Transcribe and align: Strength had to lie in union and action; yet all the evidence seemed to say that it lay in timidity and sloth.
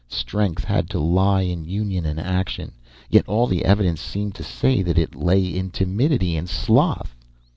Strength 0.09 0.63
had 0.63 0.89
to 0.89 0.99
lie 0.99 1.43
in 1.43 1.63
union 1.63 2.07
and 2.07 2.19
action; 2.19 2.71
yet 3.11 3.27
all 3.27 3.45
the 3.45 3.63
evidence 3.63 4.01
seemed 4.01 4.33
to 4.33 4.43
say 4.43 4.81
that 4.81 4.97
it 4.97 5.13
lay 5.13 5.45
in 5.45 5.69
timidity 5.69 6.35
and 6.35 6.49
sloth. 6.49 7.15